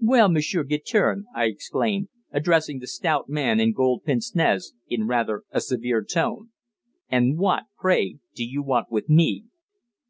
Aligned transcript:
"Well, 0.00 0.30
M'sieur 0.30 0.64
Guertin," 0.64 1.26
I 1.34 1.44
exclaimed, 1.44 2.08
addressing 2.32 2.78
the 2.78 2.86
stout 2.86 3.28
man 3.28 3.60
in 3.60 3.74
gold 3.74 4.04
pince 4.04 4.34
nez 4.34 4.72
in 4.88 5.06
rather 5.06 5.42
a 5.50 5.60
severe 5.60 6.02
tone, 6.02 6.48
"and 7.10 7.36
what, 7.36 7.64
pray, 7.78 8.18
do 8.34 8.42
you 8.42 8.62
want 8.62 8.90
with 8.90 9.10
me?" 9.10 9.44